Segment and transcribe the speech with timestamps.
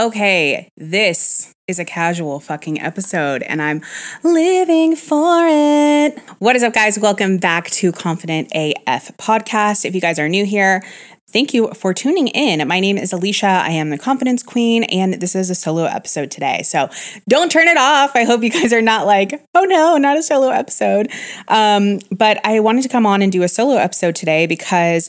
[0.00, 3.82] Okay, this is a casual fucking episode and I'm
[4.24, 6.18] living for it.
[6.38, 6.98] What is up, guys?
[6.98, 9.84] Welcome back to Confident AF podcast.
[9.84, 10.82] If you guys are new here,
[11.32, 12.66] Thank you for tuning in.
[12.66, 13.46] My name is Alicia.
[13.46, 16.62] I am the confidence queen, and this is a solo episode today.
[16.64, 16.90] So
[17.28, 18.16] don't turn it off.
[18.16, 21.08] I hope you guys are not like, oh no, not a solo episode.
[21.46, 25.08] Um, but I wanted to come on and do a solo episode today because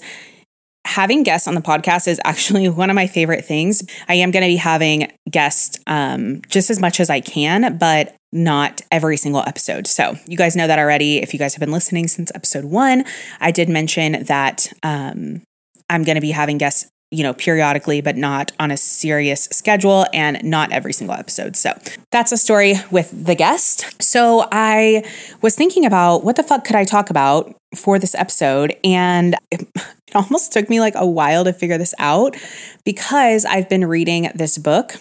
[0.85, 3.84] having guests on the podcast is actually one of my favorite things.
[4.07, 8.15] I am going to be having guests um, just as much as I can, but
[8.34, 9.87] not every single episode.
[9.87, 11.18] So you guys know that already.
[11.18, 13.04] If you guys have been listening since episode one,
[13.40, 15.41] I did mention that um,
[15.90, 20.05] I'm going to be having guests, you know, periodically, but not on a serious schedule
[20.13, 21.57] and not every single episode.
[21.57, 21.77] So
[22.09, 24.01] that's a story with the guest.
[24.01, 25.03] So I
[25.41, 28.76] was thinking about what the fuck could I talk about for this episode?
[28.84, 29.68] And it,
[30.13, 32.35] almost took me like a while to figure this out
[32.84, 34.96] because I've been reading this book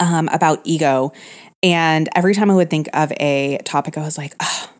[0.00, 1.12] um, about ego.
[1.62, 4.70] And every time I would think of a topic, I was like, oh,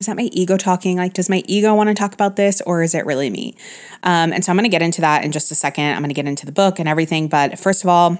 [0.00, 0.96] is that my ego talking?
[0.96, 3.56] Like, does my ego want to talk about this or is it really me?
[4.04, 5.84] Um, and so I'm going to get into that in just a second.
[5.84, 7.28] I'm going to get into the book and everything.
[7.28, 8.16] But first of all,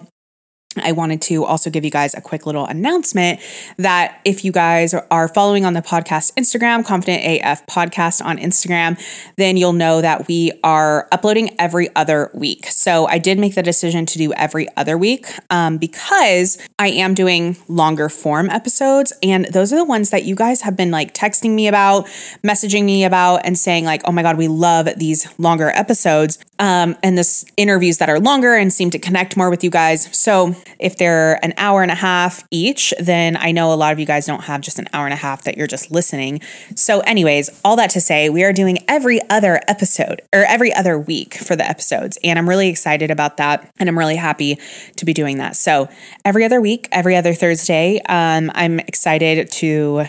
[0.77, 3.41] I wanted to also give you guys a quick little announcement
[3.79, 9.01] that if you guys are following on the podcast Instagram, Confident AF Podcast on Instagram,
[9.37, 12.67] then you'll know that we are uploading every other week.
[12.67, 17.15] So I did make the decision to do every other week um, because I am
[17.15, 19.13] doing longer form episodes.
[19.23, 22.07] And those are the ones that you guys have been like texting me about,
[22.45, 26.97] messaging me about, and saying, like, oh my God, we love these longer episodes um,
[27.03, 30.15] and this interviews that are longer and seem to connect more with you guys.
[30.17, 33.99] So if they're an hour and a half each, then I know a lot of
[33.99, 36.41] you guys don't have just an hour and a half that you're just listening.
[36.75, 40.99] So, anyways, all that to say, we are doing every other episode or every other
[40.99, 42.19] week for the episodes.
[42.23, 43.71] And I'm really excited about that.
[43.79, 44.59] And I'm really happy
[44.97, 45.57] to be doing that.
[45.57, 45.89] So,
[46.25, 50.07] every other week, every other Thursday, um, I'm excited to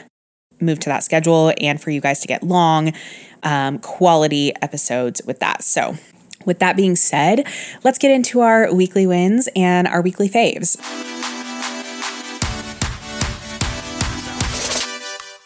[0.61, 2.93] move to that schedule and for you guys to get long,
[3.43, 5.63] um, quality episodes with that.
[5.63, 5.97] So,
[6.45, 7.47] with that being said,
[7.83, 10.77] let's get into our weekly wins and our weekly faves.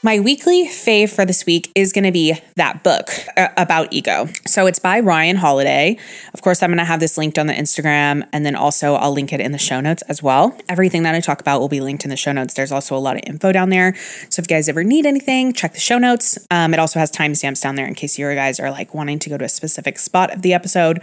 [0.06, 4.28] My weekly fave for this week is going to be that book uh, about ego.
[4.46, 5.98] So it's by Ryan Holiday.
[6.34, 9.14] Of course, I'm going to have this linked on the Instagram and then also I'll
[9.14, 10.58] link it in the show notes as well.
[10.68, 12.54] Everything that I talk about will be linked in the show notes.
[12.54, 13.96] There's also a lot of info down there.
[14.30, 16.38] So if you guys ever need anything, check the show notes.
[16.52, 19.30] Um, it also has timestamps down there in case you guys are like wanting to
[19.30, 21.02] go to a specific spot of the episode.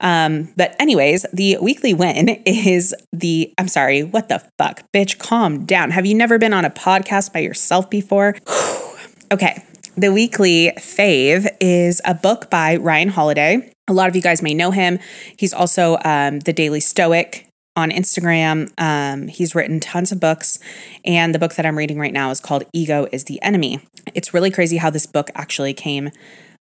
[0.00, 4.82] Um, but anyways, the weekly win is the I'm sorry, what the fuck?
[4.92, 5.90] Bitch, calm down.
[5.90, 8.36] Have you never been on a podcast by yourself before?
[9.32, 9.64] okay.
[9.96, 13.72] The weekly fave is a book by Ryan Holiday.
[13.88, 15.00] A lot of you guys may know him.
[15.36, 18.70] He's also um, the Daily Stoic on Instagram.
[18.78, 20.60] Um, he's written tons of books,
[21.04, 23.80] and the book that I'm reading right now is called Ego is the Enemy.
[24.14, 26.10] It's really crazy how this book actually came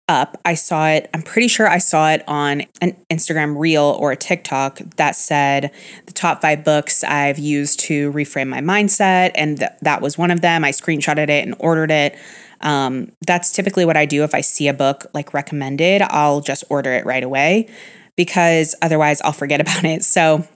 [0.07, 0.39] up.
[0.43, 4.15] I saw it, I'm pretty sure I saw it on an Instagram reel or a
[4.15, 5.71] TikTok that said
[6.05, 9.31] the top five books I've used to reframe my mindset.
[9.35, 10.63] And th- that was one of them.
[10.65, 12.17] I screenshotted it and ordered it.
[12.61, 16.63] Um, that's typically what I do if I see a book like recommended, I'll just
[16.69, 17.69] order it right away
[18.15, 20.03] because otherwise I'll forget about it.
[20.03, 20.47] So,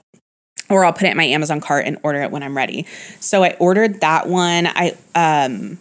[0.70, 2.86] or I'll put it in my Amazon cart and order it when I'm ready.
[3.20, 4.68] So I ordered that one.
[4.68, 5.80] I, um,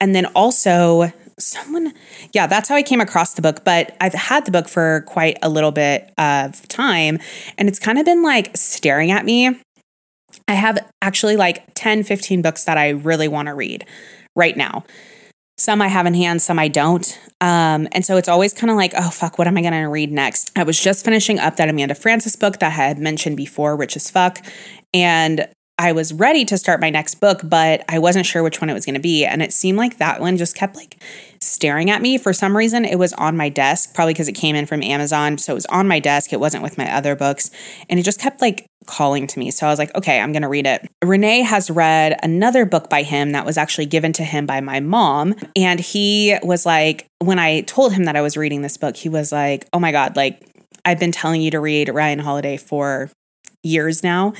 [0.00, 1.92] and then also someone
[2.32, 5.38] yeah that's how i came across the book but i've had the book for quite
[5.42, 7.18] a little bit of time
[7.56, 9.60] and it's kind of been like staring at me.
[10.46, 13.84] I have actually like 10 15 books that i really want to read
[14.36, 14.84] right now.
[15.56, 18.76] Some i have in hand some i don't um, and so it's always kind of
[18.76, 20.52] like oh fuck what am i going to read next?
[20.56, 23.96] I was just finishing up that Amanda Frances book that i had mentioned before rich
[23.96, 24.44] as fuck
[24.94, 25.48] and
[25.80, 28.74] I was ready to start my next book, but I wasn't sure which one it
[28.74, 29.24] was going to be.
[29.24, 31.00] And it seemed like that one just kept like
[31.40, 32.18] staring at me.
[32.18, 35.38] For some reason, it was on my desk, probably because it came in from Amazon.
[35.38, 36.32] So it was on my desk.
[36.32, 37.52] It wasn't with my other books.
[37.88, 39.52] And it just kept like calling to me.
[39.52, 40.90] So I was like, okay, I'm going to read it.
[41.04, 44.80] Renee has read another book by him that was actually given to him by my
[44.80, 45.36] mom.
[45.54, 49.08] And he was like, when I told him that I was reading this book, he
[49.08, 50.42] was like, oh my God, like
[50.84, 53.10] I've been telling you to read Ryan Holiday for
[53.62, 54.32] years now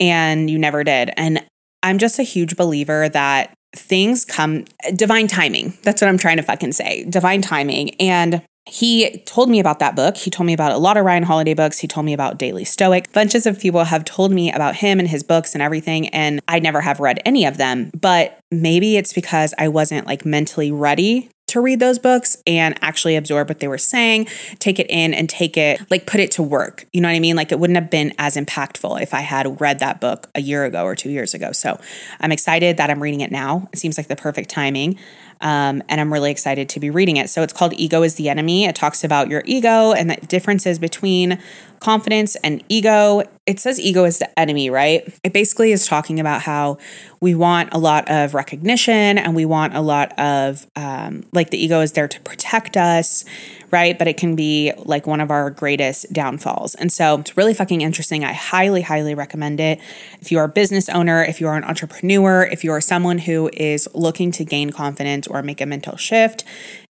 [0.00, 1.10] and you never did.
[1.16, 1.44] And
[1.82, 4.64] I'm just a huge believer that things come
[4.94, 5.76] divine timing.
[5.82, 7.04] That's what I'm trying to fucking say.
[7.04, 7.90] Divine timing.
[8.00, 10.16] And he told me about that book.
[10.16, 11.78] He told me about a lot of Ryan Holiday books.
[11.78, 13.10] He told me about Daily Stoic.
[13.12, 16.58] Bunches of people have told me about him and his books and everything, and I
[16.58, 17.90] never have read any of them.
[17.98, 23.16] But maybe it's because I wasn't like mentally ready to read those books and actually
[23.16, 24.26] absorb what they were saying,
[24.58, 26.86] take it in and take it, like put it to work.
[26.92, 27.36] You know what I mean?
[27.36, 30.64] Like it wouldn't have been as impactful if I had read that book a year
[30.64, 31.52] ago or two years ago.
[31.52, 31.80] So
[32.20, 33.68] I'm excited that I'm reading it now.
[33.72, 34.98] It seems like the perfect timing.
[35.40, 37.30] Um, and I'm really excited to be reading it.
[37.30, 38.64] So it's called Ego is the Enemy.
[38.64, 41.38] It talks about your ego and the differences between
[41.80, 43.22] confidence and ego.
[43.46, 45.10] It says ego is the enemy, right?
[45.22, 46.78] It basically is talking about how
[47.20, 51.62] we want a lot of recognition and we want a lot of, um, like, the
[51.62, 53.24] ego is there to protect us,
[53.70, 53.98] right?
[53.98, 56.74] But it can be like one of our greatest downfalls.
[56.74, 58.24] And so it's really fucking interesting.
[58.24, 59.80] I highly, highly recommend it.
[60.20, 63.18] If you are a business owner, if you are an entrepreneur, if you are someone
[63.18, 66.44] who is looking to gain confidence or make a mental shift,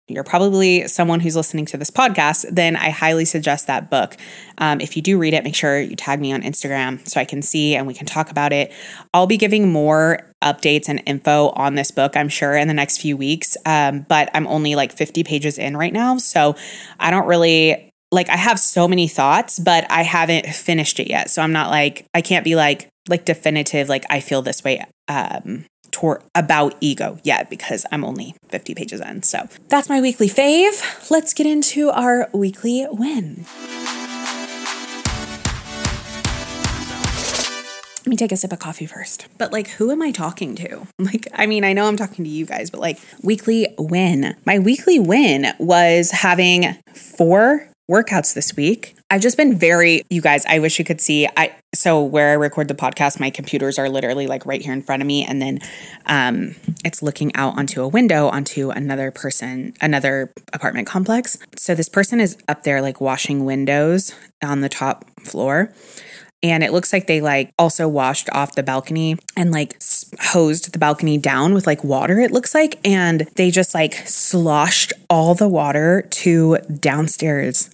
[0.08, 4.16] you're probably someone who's listening to this podcast, then I highly suggest that book.
[4.58, 7.24] Um, if you do read it, make sure you tag me on Instagram so I
[7.24, 8.72] can see and we can talk about it.
[9.12, 12.98] I'll be giving more updates and info on this book, I'm sure, in the next
[12.98, 13.56] few weeks.
[13.66, 16.18] Um, but I'm only like 50 pages in right now.
[16.18, 16.54] So
[17.00, 21.30] I don't really like, I have so many thoughts, but I haven't finished it yet.
[21.30, 24.84] So I'm not like, I can't be like, like definitive, like I feel this way
[25.08, 29.22] um, tor- about ego yet because I'm only 50 pages in.
[29.22, 31.10] So that's my weekly fave.
[31.10, 33.46] Let's get into our weekly win.
[38.06, 39.26] Let me take a sip of coffee first.
[39.36, 40.86] But like, who am I talking to?
[40.98, 44.36] Like, I mean, I know I'm talking to you guys, but like, weekly win.
[44.44, 48.96] My weekly win was having four workouts this week.
[49.10, 51.28] I've just been very, you guys, I wish you could see.
[51.36, 54.82] I so where I record the podcast, my computers are literally like right here in
[54.82, 55.60] front of me, and then
[56.06, 61.38] um, it's looking out onto a window onto another person, another apartment complex.
[61.56, 65.72] So this person is up there like washing windows on the top floor.
[66.42, 69.80] And it looks like they like also washed off the balcony and like
[70.20, 72.78] hosed the balcony down with like water, it looks like.
[72.86, 77.70] And they just like sloshed all the water to downstairs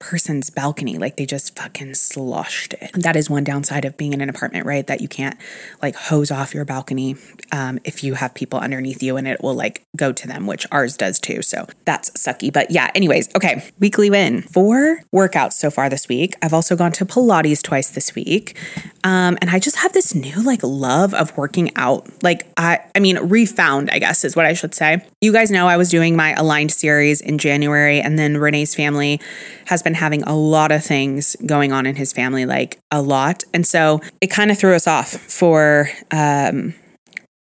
[0.00, 0.98] person's balcony.
[0.98, 2.90] Like they just fucking sloshed it.
[2.94, 4.86] That is one downside of being in an apartment, right?
[4.86, 5.36] That you can't
[5.80, 7.16] like hose off your balcony
[7.52, 10.66] um, if you have people underneath you and it will like go to them, which
[10.72, 11.42] ours does too.
[11.42, 12.52] So that's sucky.
[12.52, 13.70] But yeah, anyways, okay.
[13.78, 14.42] Weekly win.
[14.42, 16.34] Four workouts so far this week.
[16.42, 18.56] I've also gone to Pilates twice this week.
[19.04, 22.08] Um, and I just have this new like love of working out.
[22.22, 25.04] Like I I mean, refound, I guess is what I should say.
[25.20, 29.20] You guys know I was doing my aligned series in January, and then Renee's family
[29.66, 33.44] has been having a lot of things going on in his family, like a lot.
[33.52, 36.74] And so it kind of threw us off for um,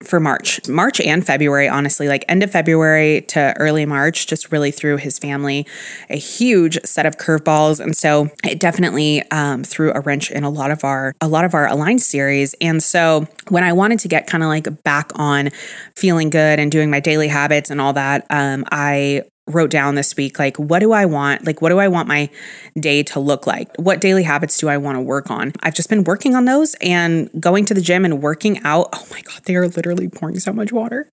[0.02, 4.70] for March, March and February, honestly, like end of February to early March, just really
[4.70, 5.66] threw his family
[6.08, 10.50] a huge set of curveballs, and so it definitely um, threw a wrench in a
[10.50, 12.54] lot of our a lot of our aligned series.
[12.62, 15.50] And so when I wanted to get kind of like back on
[15.96, 20.16] feeling good and doing my daily habits and all that, um, I wrote down this
[20.16, 21.44] week like what do I want?
[21.46, 22.30] Like what do I want my
[22.78, 23.68] day to look like?
[23.76, 25.52] What daily habits do I want to work on?
[25.60, 28.88] I've just been working on those and going to the gym and working out.
[28.92, 31.08] Oh my god, they are literally pouring so much water.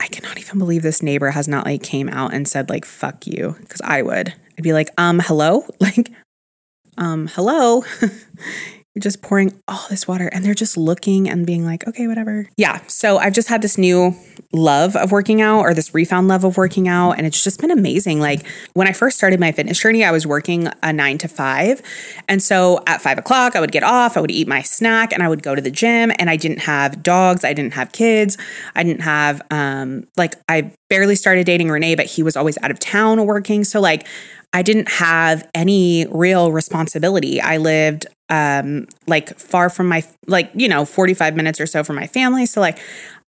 [0.00, 3.26] I cannot even believe this neighbor has not like came out and said like fuck
[3.26, 4.34] you cuz I would.
[4.58, 6.10] I'd be like, "Um, hello?" Like
[6.98, 7.84] um, hello.
[8.98, 12.48] Just pouring all this water and they're just looking and being like, okay, whatever.
[12.56, 12.80] Yeah.
[12.88, 14.16] So I've just had this new
[14.52, 17.12] love of working out or this refound love of working out.
[17.12, 18.18] And it's just been amazing.
[18.18, 18.44] Like
[18.74, 21.80] when I first started my fitness journey, I was working a nine to five.
[22.28, 25.22] And so at five o'clock, I would get off, I would eat my snack, and
[25.22, 26.10] I would go to the gym.
[26.18, 28.36] And I didn't have dogs, I didn't have kids,
[28.74, 32.72] I didn't have, um, like, I barely started dating Renee, but he was always out
[32.72, 33.62] of town working.
[33.62, 34.06] So, like,
[34.52, 37.40] I didn't have any real responsibility.
[37.40, 41.96] I lived um like far from my like you know 45 minutes or so from
[41.96, 42.78] my family so like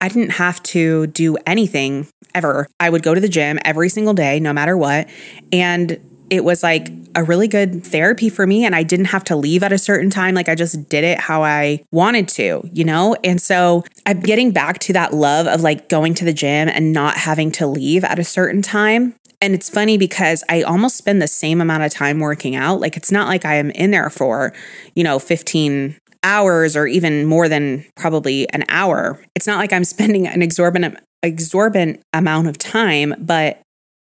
[0.02, 2.68] I didn't have to do anything ever.
[2.80, 5.08] I would go to the gym every single day no matter what
[5.52, 6.00] and
[6.30, 9.64] it was like a really good therapy for me and I didn't have to leave
[9.64, 13.16] at a certain time like I just did it how I wanted to, you know?
[13.24, 16.94] And so I'm getting back to that love of like going to the gym and
[16.94, 19.16] not having to leave at a certain time.
[19.42, 22.80] And it's funny because I almost spend the same amount of time working out.
[22.80, 24.54] Like it's not like I am in there for,
[24.96, 29.24] you know, 15 hours or even more than probably an hour.
[29.36, 33.62] It's not like I'm spending an exorbitant exorbitant amount of time, but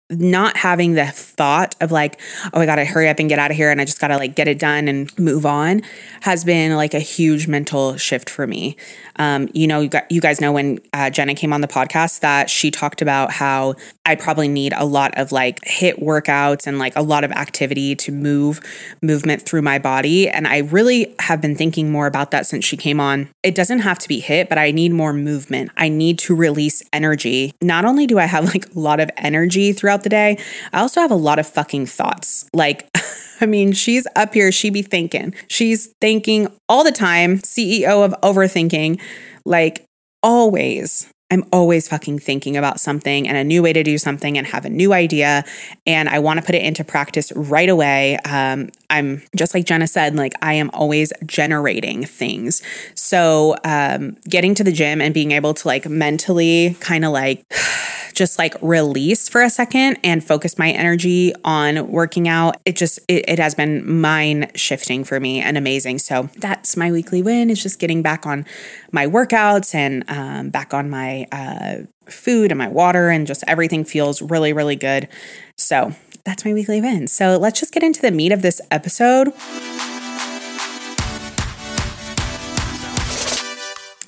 [0.09, 2.19] not having the thought of like,
[2.53, 4.35] oh, I gotta hurry up and get out of here and I just gotta like
[4.35, 5.81] get it done and move on
[6.21, 8.75] has been like a huge mental shift for me.
[9.17, 12.21] Um, you know, you, got, you guys know when uh, Jenna came on the podcast
[12.21, 13.75] that she talked about how
[14.05, 17.95] I probably need a lot of like HIIT workouts and like a lot of activity
[17.97, 18.59] to move
[19.03, 20.27] movement through my body.
[20.29, 23.29] And I really have been thinking more about that since she came on.
[23.43, 25.71] It doesn't have to be HIIT, but I need more movement.
[25.77, 27.53] I need to release energy.
[27.61, 30.37] Not only do I have like a lot of energy throughout the day,
[30.73, 32.49] I also have a lot of fucking thoughts.
[32.53, 32.89] Like,
[33.41, 35.33] I mean, she's up here, she be thinking.
[35.47, 39.01] She's thinking all the time, CEO of overthinking,
[39.45, 39.85] like
[40.21, 41.11] always.
[41.31, 44.65] I'm always fucking thinking about something and a new way to do something and have
[44.65, 45.43] a new idea.
[45.85, 48.17] And I want to put it into practice right away.
[48.25, 52.63] Um, I'm just like Jenna said, like I am always generating things.
[52.95, 57.43] So um, getting to the gym and being able to like mentally kind of like,
[58.19, 62.99] just like release for a second and focus my energy on working out it just
[63.07, 65.99] it, it, has been mind shifting for me and amazing.
[65.99, 68.45] So that's my weekly win is just getting back on
[68.91, 73.85] my workouts and um, back on my uh, food and my water and just everything
[73.85, 75.07] feels really really good.
[75.55, 75.93] So
[76.25, 77.07] that's my weekly win.
[77.07, 79.29] So let's just get into the meat of this episode.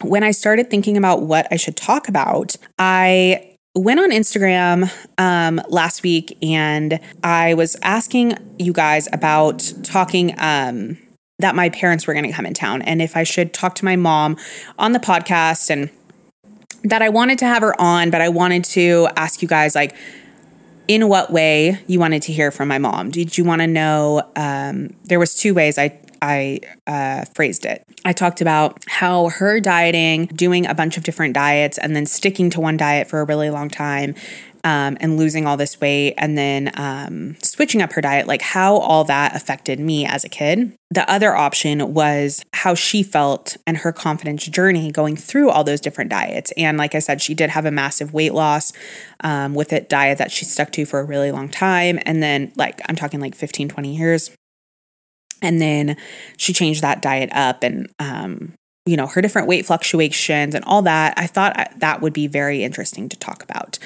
[0.01, 5.61] When I started thinking about what I should talk about, I went on Instagram um,
[5.69, 10.97] last week and I was asking you guys about talking um,
[11.39, 13.85] that my parents were going to come in town and if I should talk to
[13.85, 14.37] my mom
[14.77, 15.89] on the podcast and
[16.83, 19.95] that I wanted to have her on, but I wanted to ask you guys like
[20.87, 23.11] in what way you wanted to hear from my mom.
[23.11, 24.23] Did you want to know?
[24.35, 27.83] Um, there was two ways I I uh, phrased it.
[28.05, 32.49] I talked about how her dieting, doing a bunch of different diets, and then sticking
[32.51, 34.15] to one diet for a really long time.
[34.63, 38.75] Um, and losing all this weight and then um, switching up her diet, like how
[38.75, 40.73] all that affected me as a kid.
[40.91, 45.81] The other option was how she felt and her confidence journey going through all those
[45.81, 46.53] different diets.
[46.57, 48.71] And like I said, she did have a massive weight loss
[49.23, 51.97] um, with a diet that she stuck to for a really long time.
[52.05, 54.29] And then, like, I'm talking like 15, 20 years.
[55.41, 55.97] And then
[56.37, 58.53] she changed that diet up and, um,
[58.85, 61.13] you know, her different weight fluctuations and all that.
[61.17, 63.77] I thought that would be very interesting to talk about.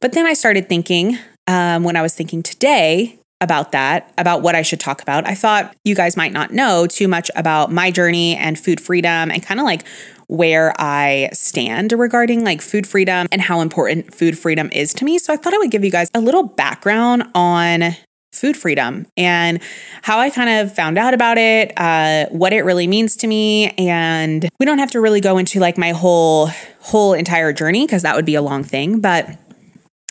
[0.00, 4.54] But then I started thinking um, when I was thinking today about that, about what
[4.54, 5.26] I should talk about.
[5.26, 9.30] I thought you guys might not know too much about my journey and food freedom
[9.30, 9.86] and kind of like
[10.28, 15.18] where I stand regarding like food freedom and how important food freedom is to me.
[15.18, 17.96] So I thought I would give you guys a little background on
[18.34, 19.62] food freedom and
[20.02, 23.70] how I kind of found out about it, uh, what it really means to me.
[23.78, 26.50] And we don't have to really go into like my whole
[26.80, 29.00] whole entire journey because that would be a long thing.
[29.00, 29.28] But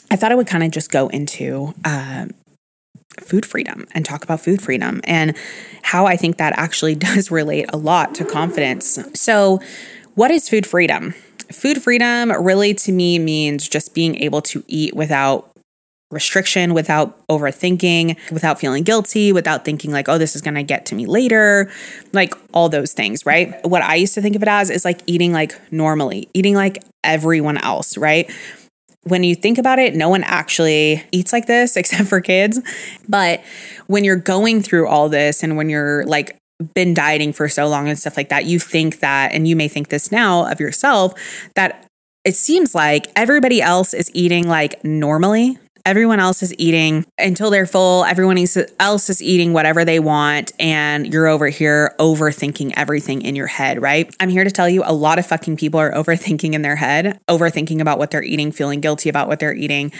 [0.09, 2.27] I thought I would kind of just go into uh,
[3.19, 5.35] food freedom and talk about food freedom and
[5.83, 8.99] how I think that actually does relate a lot to confidence.
[9.13, 9.59] So,
[10.15, 11.13] what is food freedom?
[11.51, 15.52] Food freedom really to me means just being able to eat without
[16.13, 20.85] restriction without overthinking, without feeling guilty, without thinking like, oh, this is going to get
[20.87, 21.71] to me later,
[22.13, 23.53] like all those things, right?
[23.65, 26.83] What I used to think of it as is like eating like normally, eating like
[27.03, 28.31] everyone else, right?
[29.03, 32.61] When you think about it, no one actually eats like this except for kids.
[33.09, 33.43] But
[33.87, 36.37] when you're going through all this and when you're like
[36.73, 39.67] been dieting for so long and stuff like that, you think that, and you may
[39.67, 41.13] think this now of yourself,
[41.55, 41.87] that
[42.23, 47.65] it seems like everybody else is eating like normally, Everyone else is eating until they're
[47.65, 48.05] full.
[48.05, 48.37] Everyone
[48.79, 50.53] else is eating whatever they want.
[50.57, 54.13] And you're over here overthinking everything in your head, right?
[54.19, 57.19] I'm here to tell you a lot of fucking people are overthinking in their head,
[57.29, 59.91] overthinking about what they're eating, feeling guilty about what they're eating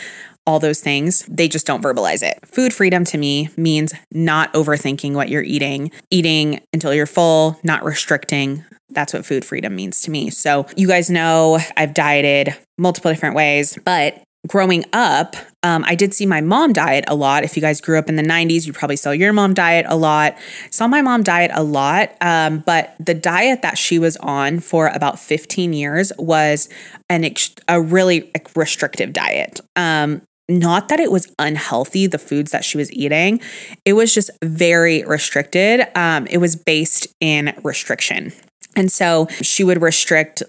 [0.46, 1.24] all those things.
[1.26, 2.38] They just don't verbalize it.
[2.46, 7.82] Food freedom to me means not overthinking what you're eating, eating until you're full, not
[7.82, 8.64] restricting.
[8.90, 10.30] That's what food freedom means to me.
[10.30, 16.12] So, you guys know I've dieted multiple different ways, but growing up, um, I did
[16.12, 17.44] see my mom diet a lot.
[17.44, 19.96] If you guys grew up in the 90s, you probably saw your mom diet a
[19.96, 20.36] lot.
[20.70, 22.14] Saw my mom diet a lot.
[22.20, 26.68] Um, but the diet that she was on for about 15 years was
[27.08, 29.60] an ex- a really restrictive diet.
[29.76, 33.40] Um, not that it was unhealthy, the foods that she was eating,
[33.86, 35.86] it was just very restricted.
[35.94, 38.32] Um, it was based in restriction.
[38.76, 40.42] And so she would restrict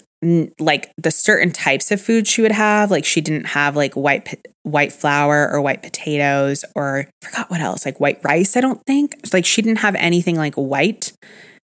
[0.60, 2.91] like the certain types of food she would have.
[2.91, 7.62] Like she didn't have like white white flour or white potatoes or I forgot what
[7.62, 9.15] else, like white rice, I don't think.
[9.34, 11.13] Like she didn't have anything like white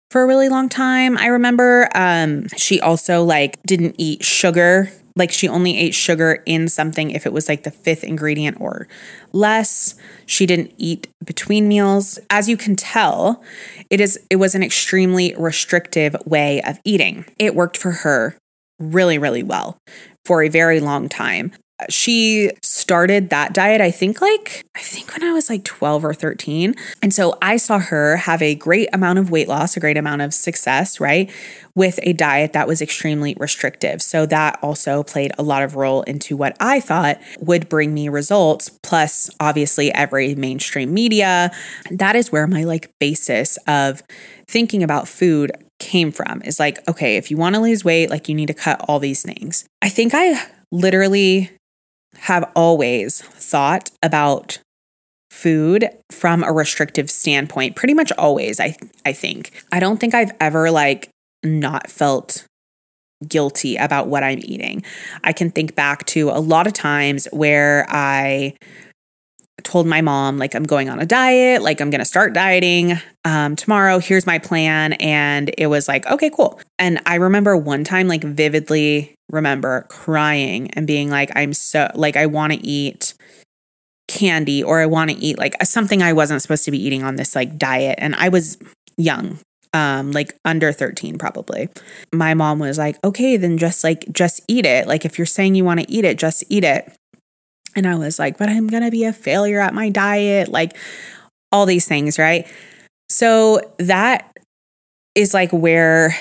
[0.10, 1.18] for a really long time.
[1.18, 6.68] I remember um she also like didn't eat sugar like she only ate sugar in
[6.68, 8.88] something if it was like the fifth ingredient or
[9.34, 9.96] less.
[10.25, 12.20] She didn't eat between meals.
[12.30, 13.44] As you can tell,
[13.89, 17.25] it is it was an extremely restrictive way of eating.
[17.38, 18.38] It worked for her
[18.82, 19.78] really really well
[20.26, 21.52] for a very long time
[21.90, 26.14] she started that diet, I think like, I think when I was like 12 or
[26.14, 26.76] 13.
[27.02, 30.22] And so I saw her have a great amount of weight loss, a great amount
[30.22, 31.32] of success, right?
[31.76, 34.02] With a diet that was extremely restrictive.
[34.02, 38.10] So that also played a lot of role into what I thought would bring me
[38.10, 38.70] results.
[38.84, 41.52] Plus, obviously, every mainstream media.
[41.90, 44.04] That is where my like basis of
[44.48, 48.30] thinking about food came from is like, okay, if you want to lose weight, like
[48.30, 49.66] you need to cut all these things.
[49.82, 51.52] I think I literally
[52.20, 54.60] have always thought about
[55.32, 60.34] food from a restrictive standpoint pretty much always i i think i don't think i've
[60.42, 61.08] ever like
[61.42, 62.46] not felt
[63.26, 64.84] guilty about what i'm eating
[65.24, 68.54] i can think back to a lot of times where i
[69.63, 72.98] told my mom like i'm going on a diet like i'm going to start dieting
[73.24, 74.94] um, tomorrow here's my plan.
[74.94, 76.60] And it was like okay cool.
[76.80, 82.18] And i remember one time like vividly remember crying and being like i'm so like
[82.18, 83.13] i want to eat
[84.10, 87.15] candy or i want to eat like something i wasn't supposed to be eating on
[87.15, 87.96] this like diet.
[88.00, 88.58] And i was
[88.98, 89.39] young
[89.74, 91.70] um like under 13 probably.
[92.12, 94.88] My mom was like okay then just like just eat it.
[94.88, 96.91] Like if you're saying you want to eat it just eat it
[97.75, 100.75] and I was like, but I'm going to be a failure at my diet, like
[101.51, 102.48] all these things, right?
[103.10, 104.32] So that
[105.16, 106.13] is like where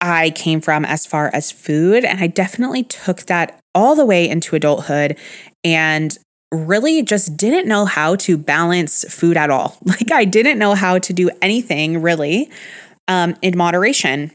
[0.00, 2.04] I came from as far as food.
[2.04, 5.18] And I definitely took that all the way into adulthood
[5.62, 6.16] and
[6.52, 9.76] really just didn't know how to balance food at all.
[9.84, 12.50] Like, I didn't know how to do anything really
[13.08, 14.32] um, in moderation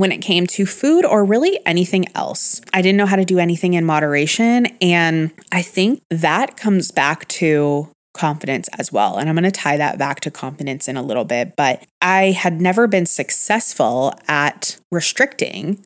[0.00, 2.60] when it came to food or really anything else.
[2.72, 4.66] I didn't know how to do anything in moderation.
[4.80, 9.18] And I think that comes back to confidence as well.
[9.18, 11.54] And I'm going to tie that back to confidence in a little bit.
[11.56, 15.84] But I had never been successful at restricting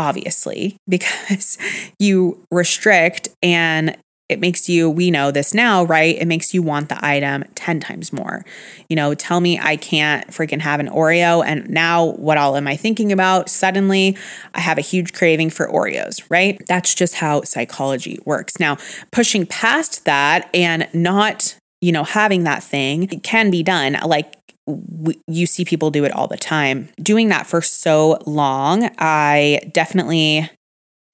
[0.00, 1.58] obviously, because
[1.98, 3.96] you restrict and
[4.30, 6.16] it makes you, we know this now, right?
[6.16, 8.44] It makes you want the item 10 times more.
[8.88, 11.44] You know, tell me I can't freaking have an Oreo.
[11.44, 13.48] And now what all am I thinking about?
[13.48, 14.16] Suddenly
[14.54, 16.62] I have a huge craving for Oreos, right?
[16.68, 18.60] That's just how psychology works.
[18.60, 18.78] Now,
[19.10, 23.96] pushing past that and not, you know, having that thing can be done.
[24.04, 24.36] Like
[25.26, 26.88] you see people do it all the time.
[27.02, 30.48] Doing that for so long, I definitely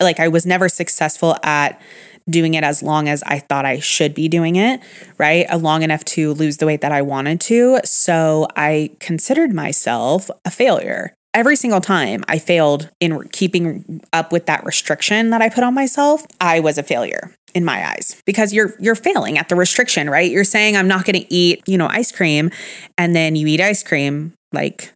[0.00, 1.80] like I was never successful at
[2.28, 4.80] doing it as long as I thought I should be doing it,
[5.16, 5.46] right?
[5.48, 7.80] Uh, long enough to lose the weight that I wanted to.
[7.85, 11.14] So I considered myself a failure.
[11.32, 15.74] Every single time I failed in keeping up with that restriction that I put on
[15.74, 20.11] myself, I was a failure in my eyes because you're you're failing at the restriction,
[20.11, 20.30] right?
[20.30, 22.50] You're saying I'm not going to eat, you know, ice cream
[22.98, 24.92] and then you eat ice cream like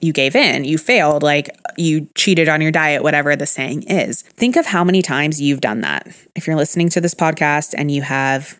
[0.00, 4.22] you gave in, you failed, like you cheated on your diet, whatever the saying is.
[4.22, 6.06] Think of how many times you've done that.
[6.34, 8.58] If you're listening to this podcast and you have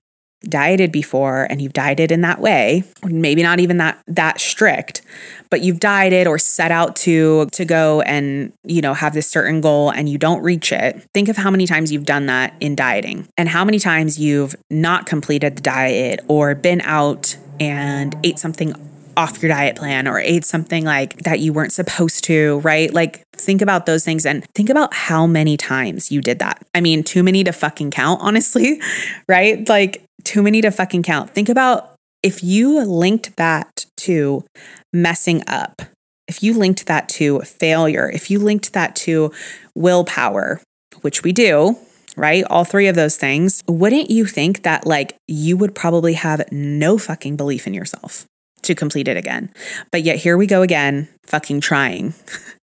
[0.48, 5.02] dieted before and you've dieted in that way, maybe not even that that strict,
[5.50, 9.60] but you've dieted or set out to to go and, you know, have this certain
[9.60, 11.02] goal and you don't reach it.
[11.14, 14.54] Think of how many times you've done that in dieting and how many times you've
[14.70, 18.74] not completed the diet or been out and ate something
[19.16, 22.92] off your diet plan or ate something like that you weren't supposed to, right?
[22.92, 26.62] Like think about those things and think about how many times you did that.
[26.74, 28.80] I mean, too many to fucking count, honestly,
[29.28, 29.66] right?
[29.68, 31.30] Like too many to fucking count.
[31.30, 34.44] Think about if you linked that to
[34.92, 35.82] messing up,
[36.28, 39.32] if you linked that to failure, if you linked that to
[39.74, 40.60] willpower,
[41.02, 41.76] which we do,
[42.16, 42.44] right?
[42.50, 46.98] All three of those things, wouldn't you think that like you would probably have no
[46.98, 48.26] fucking belief in yourself?
[48.66, 49.52] To complete it again.
[49.90, 52.14] But yet here we go again, fucking trying.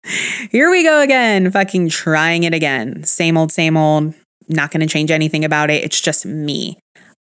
[0.51, 3.03] here we go again, fucking trying it again.
[3.03, 4.13] Same old, same old.
[4.49, 5.83] Not going to change anything about it.
[5.83, 6.77] It's just me.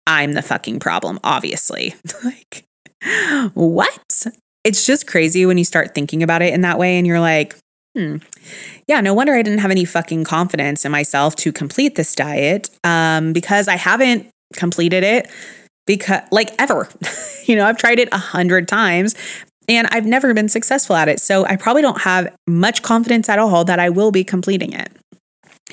[0.06, 1.94] I'm the fucking problem, obviously.
[2.24, 2.64] like,
[3.54, 4.26] what?
[4.64, 7.56] It's just crazy when you start thinking about it in that way and you're like,
[7.96, 8.16] hmm,
[8.86, 12.70] yeah, no wonder I didn't have any fucking confidence in myself to complete this diet
[12.84, 15.30] um, because I haven't completed it
[15.88, 16.88] because, like, ever.
[17.46, 19.16] you know, I've tried it a hundred times
[19.68, 21.18] and I've never been successful at it.
[21.18, 24.92] So I probably don't have much confidence at all that I will be completing it.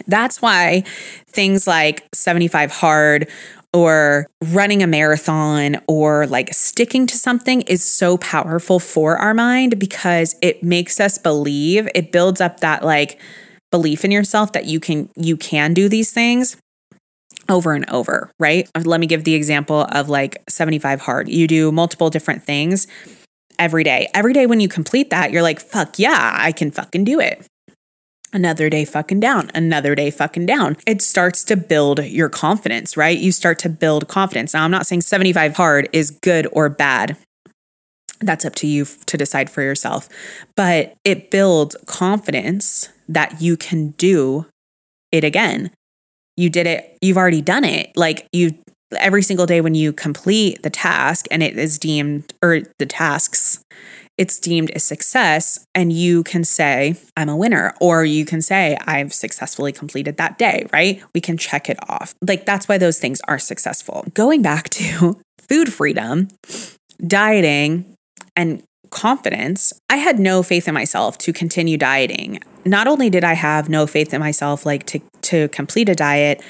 [0.07, 0.83] That's why
[1.29, 3.29] things like 75 hard
[3.73, 9.77] or running a marathon or like sticking to something is so powerful for our mind
[9.77, 13.19] because it makes us believe, it builds up that like
[13.71, 16.55] belief in yourself that you can you can do these things
[17.49, 18.69] over and over, right?
[18.75, 21.29] Uh, let me give the example of like 75 hard.
[21.29, 22.87] You do multiple different things
[23.59, 24.07] every day.
[24.13, 27.45] Every day when you complete that, you're like, fuck yeah, I can fucking do it
[28.35, 30.75] another day fucking down, another day fucking down.
[30.85, 33.17] It starts to build your confidence, right?
[33.17, 34.53] You start to build confidence.
[34.53, 37.17] Now, I'm not saying 75 hard is good or bad.
[38.19, 40.09] That's up to you to decide for yourself.
[40.55, 44.45] But it builds confidence that you can do
[45.11, 45.71] it again.
[46.37, 47.95] You did it, you've already done it.
[47.95, 48.57] Like you
[48.97, 53.63] every single day when you complete the task and it is deemed or the tasks
[54.17, 58.77] it's deemed a success and you can say, I'm a winner, or you can say,
[58.87, 61.03] I've successfully completed that day, right?
[61.13, 62.15] We can check it off.
[62.21, 64.05] Like that's why those things are successful.
[64.13, 65.19] Going back to
[65.49, 66.29] food freedom,
[67.05, 67.93] dieting,
[68.35, 72.39] and confidence, I had no faith in myself to continue dieting.
[72.63, 76.41] Not only did I have no faith in myself like to to complete a diet,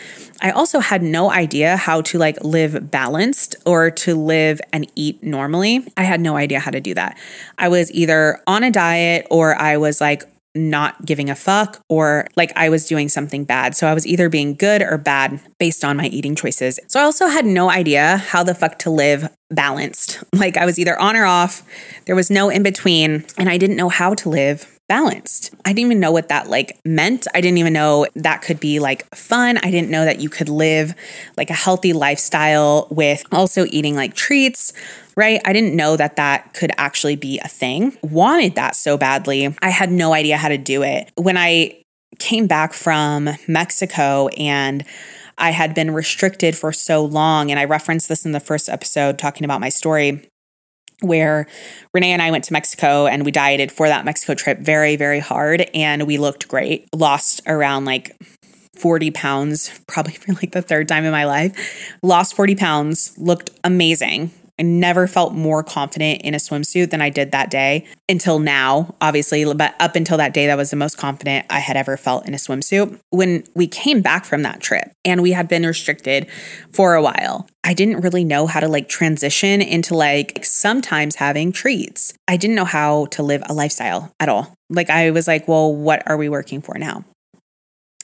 [0.42, 5.24] I also had no idea how to like live balanced or to live and eat
[5.24, 5.88] normally.
[5.98, 7.18] I had no idea how to do that.
[7.58, 10.24] I was either on a diet or I was like
[10.56, 13.76] not giving a fuck or like I was doing something bad.
[13.76, 16.80] So I was either being good or bad based on my eating choices.
[16.88, 20.24] So I also had no idea how the fuck to live balanced.
[20.34, 21.64] Like I was either on or off.
[22.06, 25.54] There was no in between and I didn't know how to live balanced.
[25.66, 27.28] I didn't even know what that like meant.
[27.34, 29.58] I didn't even know that could be like fun.
[29.58, 30.94] I didn't know that you could live
[31.38, 34.74] like a healthy lifestyle with also eating like treats
[35.18, 35.40] right?
[35.46, 37.98] I didn't know that that could actually be a thing.
[38.02, 39.56] Wanted that so badly.
[39.62, 41.10] I had no idea how to do it.
[41.16, 41.82] When I
[42.20, 44.84] came back from Mexico and
[45.38, 49.20] I had been restricted for so long, and I referenced this in the first episode
[49.20, 50.30] talking about my story
[51.02, 51.48] where
[51.94, 55.20] Renee and I went to Mexico and we dieted for that Mexico trip very, very
[55.20, 55.70] hard.
[55.74, 58.16] And we looked great, lost around like
[58.78, 61.98] 40 pounds, probably for like the third time in my life.
[62.02, 64.32] Lost 40 pounds, looked amazing.
[64.58, 68.96] I never felt more confident in a swimsuit than I did that day until now,
[69.02, 69.44] obviously.
[69.54, 72.34] But up until that day, that was the most confident I had ever felt in
[72.34, 72.98] a swimsuit.
[73.10, 76.28] When we came back from that trip and we had been restricted
[76.72, 81.52] for a while, I didn't really know how to like transition into like sometimes having
[81.52, 82.14] treats.
[82.28, 84.54] I didn't know how to live a lifestyle at all.
[84.70, 87.04] Like I was like, well, what are we working for now?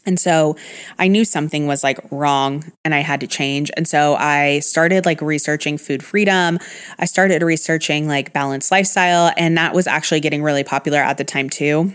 [0.03, 0.57] And so
[0.97, 3.69] I knew something was like wrong and I had to change.
[3.77, 6.57] And so I started like researching food freedom.
[6.97, 9.31] I started researching like balanced lifestyle.
[9.37, 11.93] And that was actually getting really popular at the time too.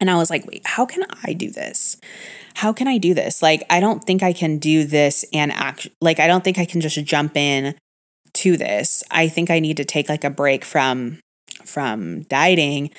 [0.00, 1.96] And I was like, wait, how can I do this?
[2.54, 3.42] How can I do this?
[3.42, 6.64] Like, I don't think I can do this and act like, I don't think I
[6.64, 7.74] can just jump in
[8.34, 9.02] to this.
[9.10, 11.20] I think I need to take like a break from
[11.64, 12.90] from dieting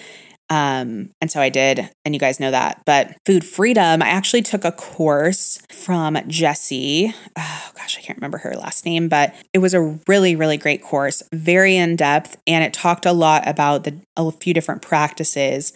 [0.50, 2.82] um, and so I did, and you guys know that.
[2.86, 7.14] But food freedom, I actually took a course from Jessie.
[7.38, 10.82] Oh gosh, I can't remember her last name, but it was a really, really great
[10.82, 15.72] course, very in depth, and it talked a lot about the a few different practices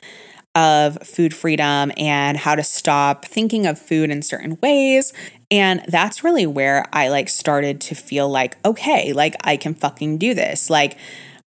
[0.56, 5.14] of food freedom and how to stop thinking of food in certain ways.
[5.50, 10.18] And that's really where I like started to feel like, okay, like I can fucking
[10.18, 10.70] do this.
[10.70, 10.98] Like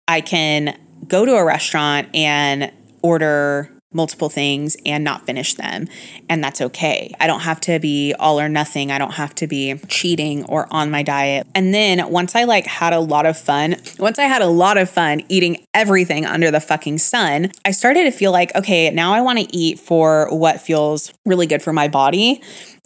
[0.07, 5.87] I can go to a restaurant and order multiple things and not finish them.
[6.29, 7.13] And that's okay.
[7.19, 8.91] I don't have to be all or nothing.
[8.91, 11.47] I don't have to be cheating or on my diet.
[11.55, 14.77] And then once I like had a lot of fun, once I had a lot
[14.77, 19.13] of fun eating everything under the fucking sun, I started to feel like, okay, now
[19.13, 22.41] I want to eat for what feels really good for my body.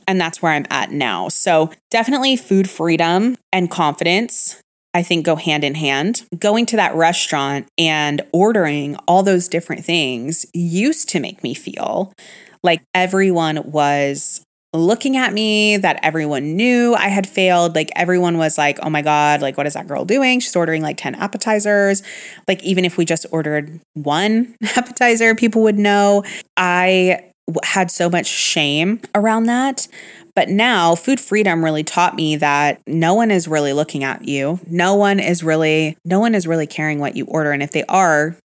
[0.07, 1.27] And that's where I'm at now.
[1.27, 4.61] So, definitely food freedom and confidence
[4.97, 6.23] I think go hand in hand.
[6.39, 12.11] Going to that restaurant and ordering all those different things used to make me feel
[12.63, 14.41] like everyone was
[14.73, 17.75] looking at me, that everyone knew I had failed.
[17.75, 20.39] Like everyone was like, oh my God, like what is that girl doing?
[20.39, 22.01] She's ordering like 10 appetizers.
[22.47, 26.23] Like even if we just ordered one appetizer, people would know.
[26.57, 27.19] I
[27.63, 29.87] had so much shame around that.
[30.37, 34.59] But now, food freedom really taught me that no one is really looking at you.
[34.67, 37.83] No one is really no one is really caring what you order and if they
[37.85, 38.37] are,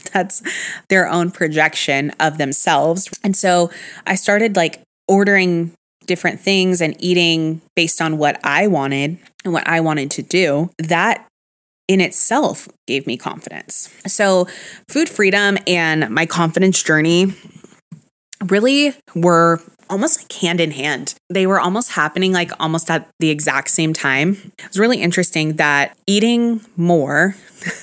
[0.12, 0.42] That's
[0.88, 3.10] their own projection of themselves.
[3.24, 3.68] And so
[4.06, 5.72] I started like ordering
[6.06, 10.70] different things and eating based on what I wanted and what I wanted to do.
[10.78, 11.26] That
[11.88, 13.92] in itself gave me confidence.
[14.06, 14.46] So,
[14.88, 17.34] food freedom and my confidence journey
[18.46, 19.60] really were
[19.90, 21.14] almost like hand in hand.
[21.28, 24.52] They were almost happening like almost at the exact same time.
[24.58, 27.36] It was really interesting that eating more,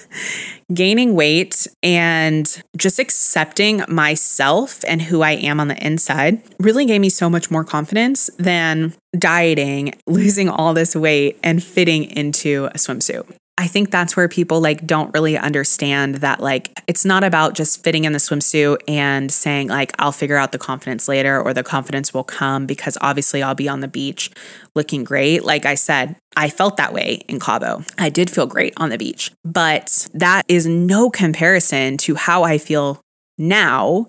[0.73, 7.01] gaining weight, and just accepting myself and who I am on the inside really gave
[7.01, 12.77] me so much more confidence than dieting, losing all this weight, and fitting into a
[12.77, 13.31] swimsuit.
[13.59, 17.83] I think that's where people like don't really understand that like it's not about just
[17.83, 21.63] fitting in the swimsuit and saying like I'll figure out the confidence later or the
[21.63, 24.29] confidence will come because obviously I'll be on the beach
[24.75, 25.43] looking great.
[25.43, 27.83] Like I said, I felt that way in Cabo.
[27.97, 32.59] I did feel great on the beach, but that is no comparison to how I
[32.59, 33.01] feel
[33.39, 34.07] now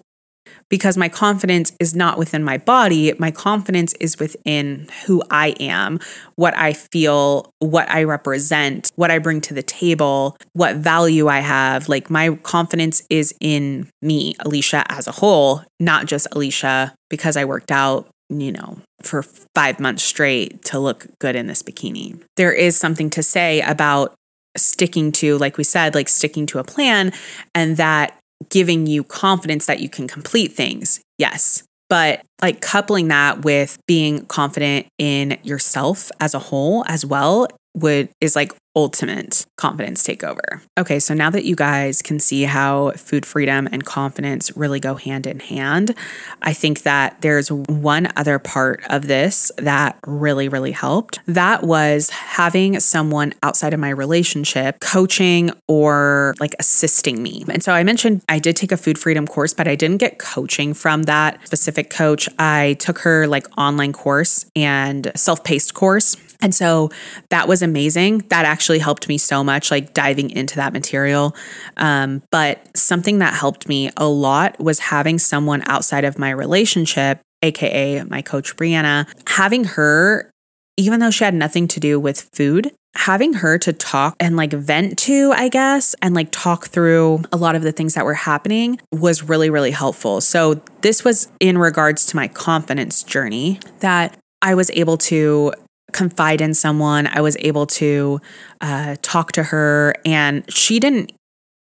[0.70, 3.12] because my confidence is not within my body.
[3.18, 5.98] My confidence is within who I am,
[6.36, 11.40] what I feel, what I represent, what I bring to the table, what value I
[11.40, 11.88] have.
[11.88, 17.44] Like my confidence is in me, Alicia, as a whole, not just Alicia because I
[17.44, 18.08] worked out.
[18.30, 19.22] You know, for
[19.54, 22.22] five months straight to look good in this bikini.
[22.36, 24.14] There is something to say about
[24.54, 27.12] sticking to, like we said, like sticking to a plan
[27.54, 28.17] and that
[28.50, 31.00] giving you confidence that you can complete things.
[31.18, 31.64] Yes.
[31.88, 38.08] But like coupling that with being confident in yourself as a whole as well would
[38.20, 40.60] is like ultimate confidence takeover.
[40.78, 44.94] Okay, so now that you guys can see how food freedom and confidence really go
[44.94, 45.96] hand in hand,
[46.42, 51.18] I think that there's one other part of this that really, really helped.
[51.26, 57.44] That was having someone outside of my relationship coaching or like assisting me.
[57.48, 60.20] And so I mentioned I did take a food freedom course, but I didn't get
[60.20, 62.28] coaching from that specific coach.
[62.38, 66.16] I took her like online course and self paced course.
[66.40, 66.90] And so
[67.30, 68.18] that was amazing.
[68.28, 71.34] That actually helped me so much, like diving into that material.
[71.76, 77.20] Um, but something that helped me a lot was having someone outside of my relationship,
[77.42, 80.30] AKA my coach, Brianna, having her,
[80.76, 84.52] even though she had nothing to do with food, having her to talk and like
[84.52, 88.14] vent to, I guess, and like talk through a lot of the things that were
[88.14, 90.20] happening was really, really helpful.
[90.20, 95.52] So, this was in regards to my confidence journey that I was able to
[95.92, 97.06] confide in someone.
[97.06, 98.20] I was able to
[98.60, 101.12] uh, talk to her, and she didn't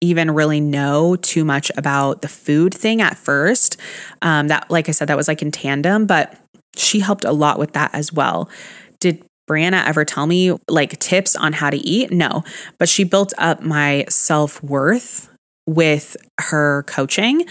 [0.01, 3.77] even really know too much about the food thing at first.
[4.21, 6.37] Um, that, like I said, that was like in tandem, but
[6.77, 8.51] she helped a lot with that as well.
[8.99, 12.11] Did Brianna ever tell me like tips on how to eat?
[12.11, 12.43] No,
[12.79, 15.32] but she built up my self worth
[15.66, 17.44] with her coaching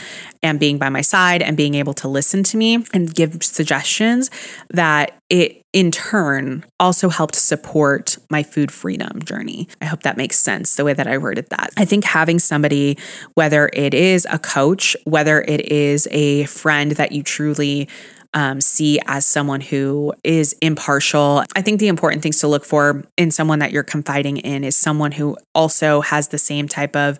[0.43, 4.29] and being by my side and being able to listen to me and give suggestions
[4.69, 9.67] that it in turn also helped support my food freedom journey.
[9.79, 11.69] I hope that makes sense the way that I worded that.
[11.77, 12.97] I think having somebody,
[13.35, 17.87] whether it is a coach, whether it is a friend that you truly
[18.33, 21.43] um, see as someone who is impartial.
[21.55, 24.75] I think the important things to look for in someone that you're confiding in is
[24.75, 27.19] someone who also has the same type of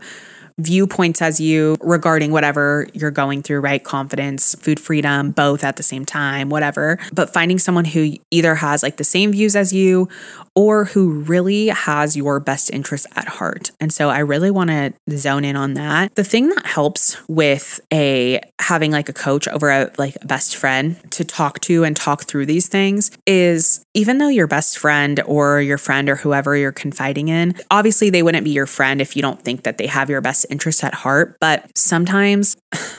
[0.62, 3.84] viewpoints as you regarding whatever you're going through, right?
[3.84, 7.00] Confidence, food freedom, both at the same time, whatever.
[7.14, 10.08] But finding someone who either has like the same views as you
[10.56, 13.72] or who really has your best interest at heart.
[13.80, 16.14] And so I really want to zone in on that.
[16.16, 20.56] The thing that helps with a having like a coach over a like a best
[20.56, 25.22] friend to talk to and talk through these things is even though your best friend
[25.26, 29.16] or your friend or whoever you're confiding in, obviously they wouldn't be your friend if
[29.16, 32.58] you don't think that they have your best interest at heart, but sometimes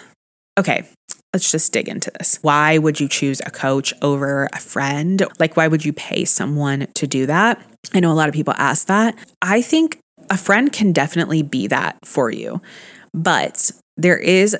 [0.59, 0.87] okay,
[1.33, 2.39] let's just dig into this.
[2.43, 5.23] Why would you choose a coach over a friend?
[5.39, 7.65] Like, why would you pay someone to do that?
[7.95, 9.17] I know a lot of people ask that.
[9.41, 9.99] I think
[10.31, 12.61] a friend can definitely be that for you,
[13.13, 14.57] but there is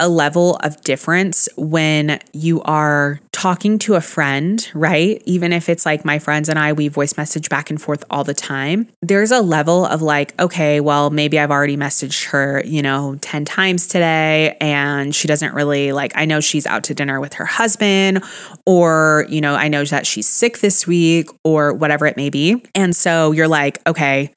[0.00, 5.22] a level of difference when you are talking to a friend, right?
[5.26, 8.24] Even if it's like my friends and I, we voice message back and forth all
[8.24, 8.88] the time.
[9.02, 13.44] There's a level of like, okay, well, maybe I've already messaged her, you know, 10
[13.44, 17.46] times today and she doesn't really like, I know she's out to dinner with her
[17.46, 18.24] husband,
[18.66, 22.64] or, you know, I know that she's sick this week or whatever it may be.
[22.74, 24.32] And so you're like, okay,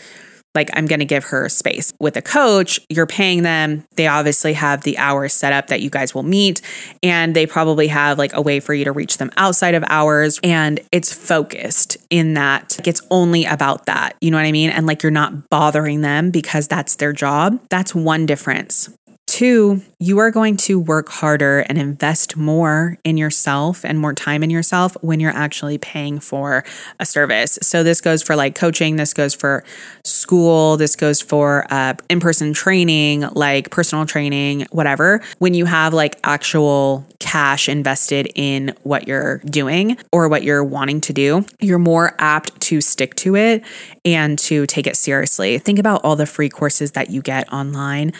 [0.55, 1.93] like I'm going to give her space.
[1.99, 3.85] With a coach, you're paying them.
[3.95, 6.61] They obviously have the hours set up that you guys will meet,
[7.01, 10.39] and they probably have like a way for you to reach them outside of hours.
[10.43, 14.15] And it's focused in that like, it's only about that.
[14.21, 14.69] You know what I mean?
[14.69, 17.59] And like you're not bothering them because that's their job.
[17.69, 18.89] That's one difference
[19.25, 24.43] Two, you are going to work harder and invest more in yourself and more time
[24.43, 26.63] in yourself when you're actually paying for
[26.99, 27.57] a service.
[27.63, 29.63] So, this goes for like coaching, this goes for
[30.03, 35.21] school, this goes for uh, in person training, like personal training, whatever.
[35.39, 41.01] When you have like actual cash invested in what you're doing or what you're wanting
[41.01, 43.63] to do, you're more apt to stick to it
[44.05, 45.57] and to take it seriously.
[45.57, 48.11] Think about all the free courses that you get online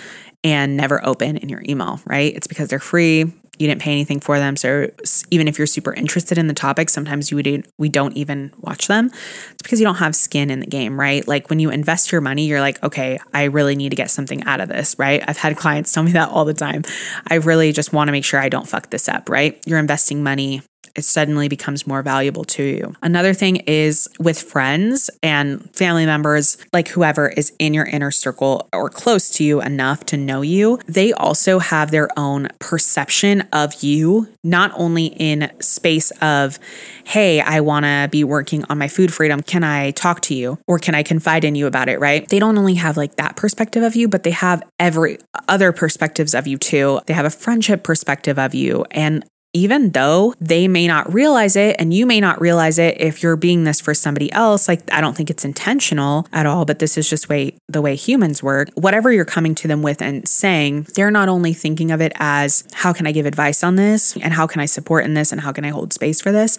[0.44, 2.36] and never open in your email, right?
[2.36, 3.20] It's because they're free.
[3.60, 4.56] You didn't pay anything for them.
[4.56, 4.90] So
[5.30, 8.88] even if you're super interested in the topic, sometimes you would we don't even watch
[8.88, 9.08] them.
[9.52, 11.26] It's because you don't have skin in the game, right?
[11.28, 14.44] Like when you invest your money, you're like, okay, I really need to get something
[14.46, 15.24] out of this, right?
[15.28, 16.84] I've had clients tell me that all the time.
[17.28, 19.62] I really just want to make sure I don't fuck this up, right?
[19.68, 20.62] You're investing money
[20.96, 22.96] it suddenly becomes more valuable to you.
[23.02, 28.70] Another thing is with friends and family members, like whoever is in your inner circle
[28.72, 33.84] or close to you enough to know you, they also have their own perception of
[33.84, 36.60] you, not only in space of,
[37.06, 39.42] hey, I want to be working on my food freedom.
[39.42, 42.28] Can I talk to you or can I confide in you about it, right?
[42.28, 46.36] They don't only have like that perspective of you, but they have every other perspectives
[46.36, 47.00] of you too.
[47.08, 51.76] They have a friendship perspective of you and even though they may not realize it
[51.80, 55.00] and you may not realize it if you're being this for somebody else like i
[55.00, 58.70] don't think it's intentional at all but this is just way the way humans work.
[58.76, 62.64] Whatever you're coming to them with and saying they're not only thinking of it as
[62.74, 65.42] how can i give advice on this and how can i support in this and
[65.42, 66.58] how can i hold space for this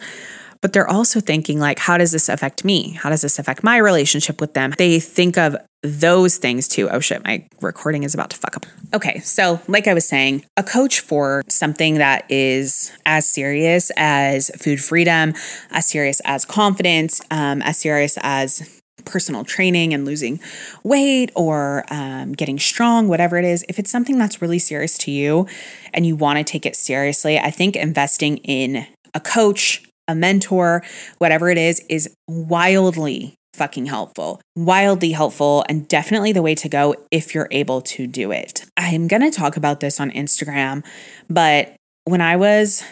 [0.65, 2.93] but they're also thinking like how does this affect me?
[2.93, 4.73] How does this affect my relationship with them?
[4.79, 6.89] They think of those things too.
[6.89, 8.65] Oh shit my recording is about to fuck up.
[8.95, 14.51] Okay so like i was saying a coach for something that is as serious as
[14.59, 15.35] food freedom
[15.71, 20.41] as serious as confidence um, as serious as personal training and losing
[20.83, 25.11] weight or um, getting strong, whatever it is, if it's something that's really serious to
[25.11, 25.47] you
[25.93, 30.83] and you want to take it seriously, I think investing in a coach, a mentor,
[31.19, 34.41] whatever it is, is wildly fucking helpful.
[34.57, 38.65] Wildly helpful and definitely the way to go if you're able to do it.
[38.77, 40.85] I'm going to talk about this on Instagram,
[41.31, 42.85] but when I was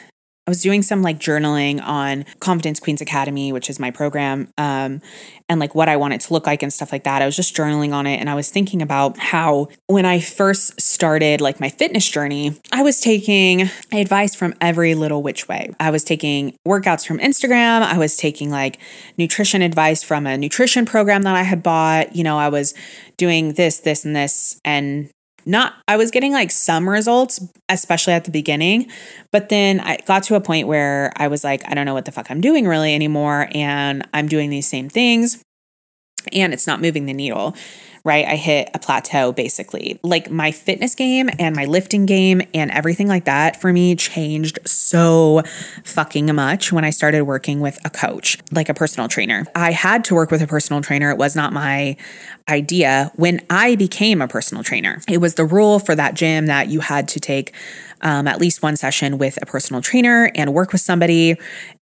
[0.44, 5.00] I was doing some like journaling on Confidence Queens Academy, which is my program, um,
[5.48, 7.22] and like what I want it to look like and stuff like that.
[7.22, 10.80] I was just journaling on it and I was thinking about how when I first
[10.80, 15.70] started like my fitness journey, I was taking advice from every little which way.
[15.78, 18.80] I was taking workouts from Instagram, I was taking like
[19.16, 22.16] nutrition advice from a nutrition program that I had bought.
[22.16, 22.74] You know, I was
[23.16, 25.08] doing this, this, and this, and
[25.44, 28.90] not I was getting like some results, especially at the beginning,
[29.30, 32.04] but then I got to a point where I was like, I don't know what
[32.04, 35.42] the fuck I'm doing really anymore and I'm doing these same things
[36.32, 37.56] and it's not moving the needle
[38.04, 38.26] right?
[38.26, 39.98] I hit a plateau basically.
[40.02, 44.58] Like my fitness game and my lifting game and everything like that for me changed
[44.66, 45.42] so
[45.84, 49.46] fucking much when I started working with a coach, like a personal trainer.
[49.54, 51.10] I had to work with a personal trainer.
[51.10, 51.96] It was not my
[52.48, 55.00] idea when I became a personal trainer.
[55.08, 57.54] It was the rule for that gym that you had to take
[58.02, 61.36] um, at least one session with a personal trainer and work with somebody.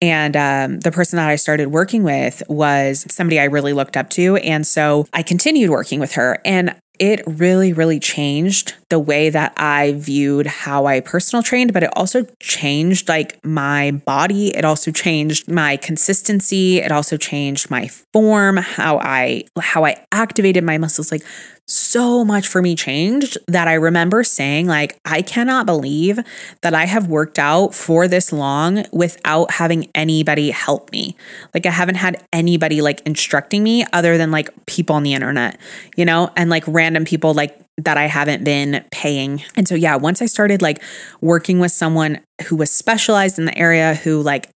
[0.03, 4.11] And um, the person that I started working with was somebody I really looked up
[4.11, 4.37] to.
[4.37, 6.41] And so I continued working with her.
[6.45, 11.83] And it really, really changed the way that I viewed how I personal trained, but
[11.83, 14.57] it also changed like my body.
[14.57, 16.79] It also changed my consistency.
[16.79, 21.13] It also changed my form, how I how I activated my muscles.
[21.13, 21.23] Like
[21.69, 26.19] so much for me changed that I remember saying, like, I cannot believe
[26.63, 31.15] that I have worked out for this long without having anybody help me.
[31.53, 35.61] Like, I haven't had anybody like instructing me other than like people on the internet,
[35.95, 39.43] you know, and like random people like that I haven't been paying.
[39.57, 40.83] And so, yeah, once I started like
[41.21, 44.51] working with someone who was specialized in the area, who like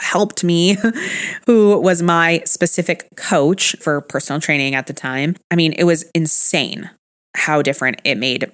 [0.00, 0.76] helped me,
[1.46, 5.36] who was my specific coach for personal training at the time.
[5.50, 6.90] I mean, it was insane
[7.34, 8.52] how different it made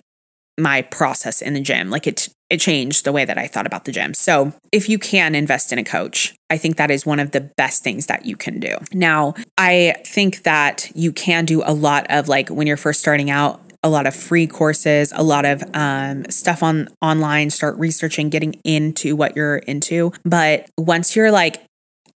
[0.58, 1.90] my process in the gym.
[1.90, 4.12] Like it it changed the way that I thought about the gym.
[4.12, 7.40] So, if you can invest in a coach, I think that is one of the
[7.40, 8.76] best things that you can do.
[8.92, 13.30] Now, I think that you can do a lot of like when you're first starting
[13.30, 18.30] out, a lot of free courses, a lot of um, stuff on online, start researching,
[18.30, 20.12] getting into what you're into.
[20.24, 21.62] But once you're like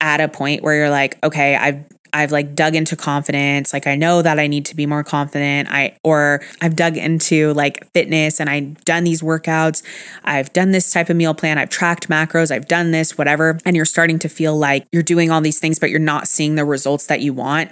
[0.00, 3.72] at a point where you're like, okay, I've I've like dug into confidence.
[3.72, 5.68] Like I know that I need to be more confident.
[5.70, 9.82] I or I've dug into like fitness and I've done these workouts.
[10.24, 11.58] I've done this type of meal plan.
[11.58, 12.50] I've tracked macros.
[12.50, 13.58] I've done this, whatever.
[13.66, 16.54] And you're starting to feel like you're doing all these things, but you're not seeing
[16.54, 17.70] the results that you want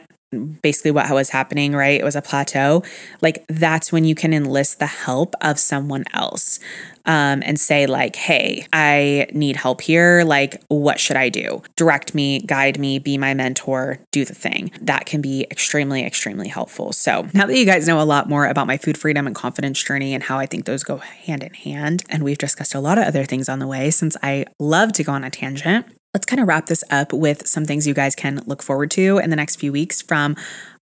[0.63, 2.01] basically what was happening, right?
[2.01, 2.83] It was a plateau.
[3.21, 6.61] Like that's when you can enlist the help of someone else
[7.07, 10.23] um, and say, like, hey, I need help here.
[10.25, 11.63] Like, what should I do?
[11.77, 14.71] Direct me, guide me, be my mentor, do the thing.
[14.81, 16.93] That can be extremely, extremely helpful.
[16.93, 19.83] So now that you guys know a lot more about my food freedom and confidence
[19.83, 22.99] journey and how I think those go hand in hand, and we've discussed a lot
[22.99, 25.87] of other things on the way since I love to go on a tangent.
[26.15, 29.19] Let's kind of wrap this up with some things you guys can look forward to
[29.19, 30.37] in the next few weeks from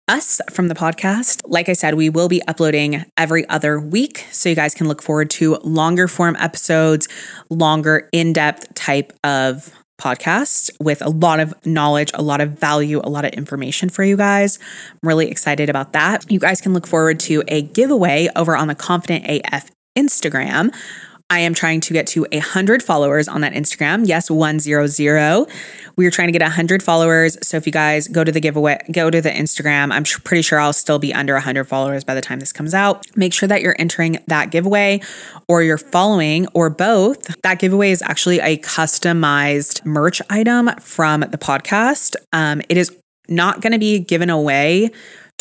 [0.07, 1.41] us from the podcast.
[1.47, 4.27] Like I said, we will be uploading every other week.
[4.31, 7.09] So you guys can look forward to longer form episodes,
[7.49, 13.01] longer in depth type of podcast with a lot of knowledge, a lot of value,
[13.03, 14.59] a lot of information for you guys.
[15.03, 16.31] I'm really excited about that.
[16.31, 20.75] You guys can look forward to a giveaway over on the Confident AF Instagram
[21.33, 24.07] I am trying to get to a hundred followers on that Instagram.
[24.07, 25.47] Yes, one zero zero.
[25.97, 27.39] We are trying to get a hundred followers.
[27.41, 29.93] So if you guys go to the giveaway, go to the Instagram.
[29.93, 32.75] I'm pretty sure I'll still be under a hundred followers by the time this comes
[32.75, 33.07] out.
[33.17, 35.01] Make sure that you're entering that giveaway,
[35.49, 37.35] or you're following, or both.
[37.41, 42.15] That giveaway is actually a customized merch item from the podcast.
[42.35, 42.95] Um, it is
[43.27, 44.91] not going to be given away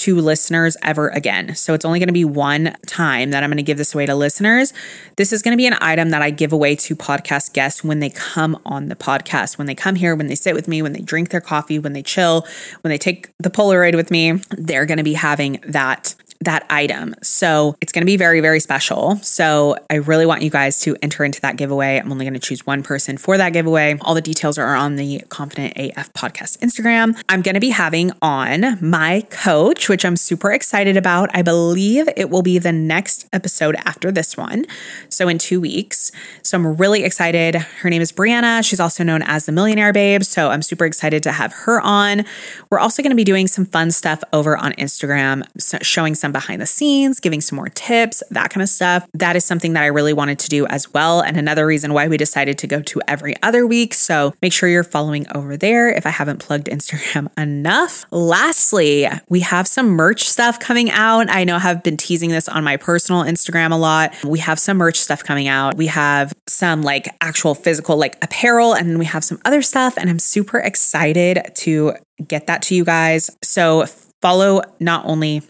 [0.02, 1.56] to listeners ever again.
[1.56, 4.08] So it's only going to be one time that I'm going to give this away
[4.08, 4.74] to listeners.
[5.16, 8.00] This is going to be an item that I give away to podcast guests when
[8.00, 10.94] they come on the podcast, when they come here, when they sit with me, when
[10.94, 12.48] they drink their coffee, when they chill,
[12.82, 14.42] when they take the Polaroid with me.
[14.50, 17.16] They're going to be having that that item.
[17.22, 19.18] So it's going to be very, very special.
[19.18, 21.98] So I really want you guys to enter into that giveaway.
[21.98, 23.98] I'm only going to choose one person for that giveaway.
[24.02, 27.22] All the details are on the Confident AF podcast Instagram.
[27.30, 31.30] I'm going to be having on my coach, which I'm super excited about.
[31.34, 34.66] I believe it will be the next episode after this one.
[35.10, 36.12] So in two weeks.
[36.42, 37.56] So I'm really excited.
[37.56, 38.68] Her name is Brianna.
[38.68, 40.24] She's also known as the Millionaire Babe.
[40.24, 42.26] So I'm super excited to have her on.
[42.70, 45.44] We're also going to be doing some fun stuff over on Instagram,
[45.84, 49.08] showing some behind the scenes, giving some more tips, that kind of stuff.
[49.14, 51.22] That is something that I really wanted to do as well.
[51.22, 53.94] And another reason why we decided to go to every other week.
[53.94, 58.06] So make sure you're following over there if I haven't plugged Instagram enough.
[58.12, 61.30] Lastly, we have some merch stuff coming out.
[61.30, 64.14] I know I have been teasing this on my personal Instagram a lot.
[64.24, 65.76] We have some merch stuff coming out.
[65.76, 70.10] We have some like actual physical like apparel and we have some other stuff and
[70.10, 71.94] I'm super excited to
[72.28, 73.30] get that to you guys.
[73.44, 73.86] So
[74.22, 75.42] follow not only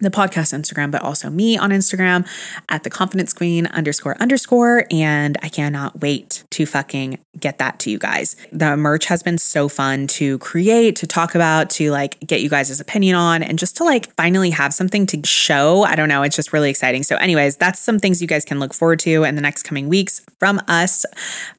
[0.00, 2.26] the podcast Instagram, but also me on Instagram
[2.68, 4.86] at the confidence queen underscore underscore.
[4.90, 8.36] And I cannot wait to fucking get that to you guys.
[8.52, 12.48] The merch has been so fun to create, to talk about, to like get you
[12.48, 15.84] guys' opinion on, and just to like finally have something to show.
[15.84, 16.22] I don't know.
[16.22, 17.02] It's just really exciting.
[17.02, 19.88] So, anyways, that's some things you guys can look forward to in the next coming
[19.88, 21.04] weeks from us.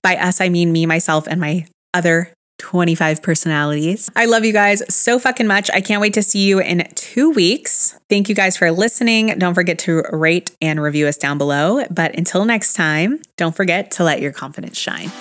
[0.02, 4.10] By us, I mean me, myself, and my other 25 personalities.
[4.16, 5.70] I love you guys so fucking much.
[5.72, 8.00] I can't wait to see you in two weeks.
[8.10, 9.38] Thank you guys for listening.
[9.40, 11.84] Don't forget to rate and review us down below.
[11.90, 15.12] But until next time, don't forget to let your confidence shine.